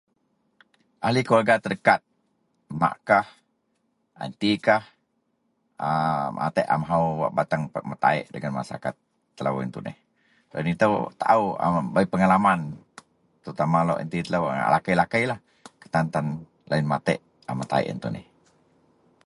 Ahli 1.05 1.19
keluwerga 1.23 1.55
terdekat, 1.63 2.01
makkah, 2.81 3.25
auntikah 4.23 4.83
a 5.87 5.89
matek 6.37 6.67
a 6.73 6.75
mahou 6.81 7.05
wak 7.21 7.33
bateng 7.37 7.61
metaek 7.89 8.23
dagen 8.33 8.53
masarakat 8.57 8.95
telou 9.35 9.55
yen 9.61 9.73
tuneh. 9.75 9.95
Loyen 10.51 10.71
itou 10.73 10.93
taou, 11.21 11.43
a 11.63 11.65
bei 11.95 12.05
pengalaman 12.13 12.59
terutama 13.41 13.85
lou 13.87 13.95
aunti 13.99 14.25
telou 14.25 14.41
wak 14.45 14.71
lakei-lakeilah 14.75 15.39
ketan-tan 15.81 16.25
loyen 16.69 16.87
matiek 16.91 17.19
a 17.49 17.51
metaek 17.59 17.85
yen 17.87 17.99
tuneh. 18.03 18.25